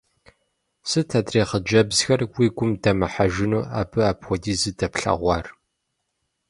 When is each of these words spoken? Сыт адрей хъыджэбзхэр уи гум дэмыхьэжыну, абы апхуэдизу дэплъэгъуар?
Сыт 0.89 1.09
адрей 1.19 1.45
хъыджэбзхэр 1.49 2.21
уи 2.35 2.47
гум 2.55 2.71
дэмыхьэжыну, 2.81 3.67
абы 3.79 3.99
апхуэдизу 4.11 4.73
дэплъэгъуар? 4.77 5.45